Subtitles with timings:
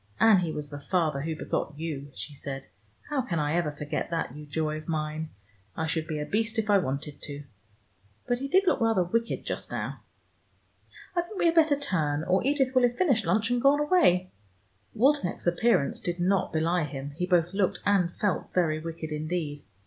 [0.19, 2.65] "And he was the father who begot you," she said.
[3.11, 5.29] "How can I ever forget that, you joy of mine?
[5.77, 7.43] I should be a beast if I wanted to.
[8.27, 10.01] But he did look rather wicked just now.
[11.15, 14.31] I think we had better turn, or Edith will have finished lunch and gone away."
[14.95, 19.63] Waldenech's appearance did not belie him: he both looked and felt very wicked indeed.